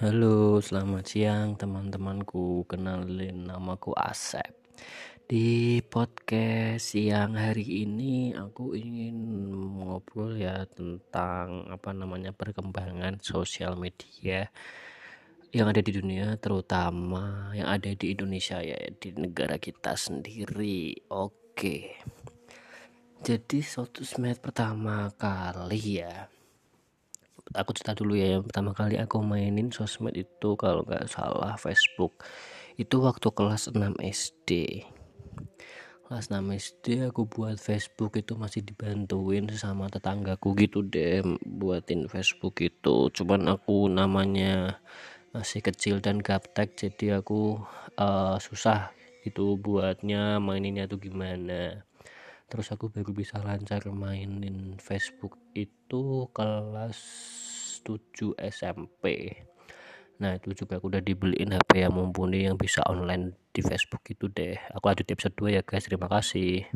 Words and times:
Halo, 0.00 0.64
selamat 0.64 1.04
siang 1.12 1.60
teman-temanku. 1.60 2.64
Kenalin 2.64 3.44
namaku 3.44 3.92
Asep. 3.92 4.48
Di 5.28 5.84
podcast 5.84 6.96
siang 6.96 7.36
hari 7.36 7.84
ini 7.84 8.32
aku 8.32 8.72
ingin 8.72 9.20
ngobrol 9.76 10.40
ya 10.40 10.64
tentang 10.72 11.68
apa 11.68 11.92
namanya 11.92 12.32
perkembangan 12.32 13.20
sosial 13.20 13.76
media 13.76 14.48
yang 15.52 15.68
ada 15.68 15.84
di 15.84 15.92
dunia 15.92 16.32
terutama 16.40 17.52
yang 17.52 17.68
ada 17.68 17.92
di 17.92 18.16
Indonesia 18.16 18.56
ya 18.64 18.80
di 18.96 19.12
negara 19.12 19.60
kita 19.60 20.00
sendiri. 20.00 20.96
Oke. 21.12 22.00
Jadi 23.20 23.60
sosmed 23.60 24.40
pertama 24.40 25.12
kali 25.20 26.00
ya 26.00 26.39
aku 27.56 27.70
cerita 27.74 27.98
dulu 27.98 28.14
ya 28.14 28.38
yang 28.38 28.44
pertama 28.46 28.70
kali 28.76 29.00
aku 29.00 29.22
mainin 29.22 29.74
sosmed 29.74 30.14
itu 30.14 30.54
kalau 30.54 30.86
nggak 30.86 31.10
salah 31.10 31.58
Facebook 31.58 32.22
itu 32.78 32.96
waktu 33.02 33.28
kelas 33.34 33.72
6 33.74 33.98
SD 34.00 34.50
kelas 36.10 36.26
6 36.26 36.42
SD 36.42 36.86
aku 37.06 37.22
buat 37.30 37.54
Facebook 37.62 38.18
itu 38.18 38.34
masih 38.34 38.66
dibantuin 38.66 39.46
sama 39.54 39.86
tetanggaku 39.86 40.58
gitu 40.58 40.82
deh 40.82 41.22
buatin 41.46 42.10
Facebook 42.10 42.58
itu. 42.66 43.14
Cuman 43.14 43.46
aku 43.46 43.86
namanya 43.86 44.82
masih 45.30 45.62
kecil 45.62 46.02
dan 46.02 46.18
gaptek 46.18 46.74
jadi 46.74 47.22
aku 47.22 47.62
uh, 47.94 48.34
susah 48.42 48.90
itu 49.22 49.54
buatnya 49.54 50.42
maininnya 50.42 50.90
tuh 50.90 50.98
gimana. 50.98 51.86
Terus 52.50 52.74
aku 52.74 52.90
baru 52.90 53.14
bisa 53.14 53.38
lancar 53.38 53.86
mainin 53.94 54.82
Facebook 54.82 55.38
itu 55.54 56.26
kelas 56.34 56.98
7 57.82 58.36
SMP 58.38 59.34
Nah 60.20 60.36
itu 60.36 60.52
juga 60.52 60.76
aku 60.76 60.92
udah 60.92 61.00
dibeliin 61.00 61.56
HP 61.56 61.88
yang 61.88 61.96
mumpuni 61.96 62.44
yang 62.44 62.60
bisa 62.60 62.84
online 62.84 63.32
di 63.50 63.64
Facebook 63.64 64.04
itu 64.12 64.28
deh. 64.28 64.52
Aku 64.76 64.84
lanjut 64.92 65.08
episode 65.08 65.32
2 65.32 65.56
ya 65.56 65.62
guys. 65.64 65.88
Terima 65.88 66.12
kasih 66.12 66.68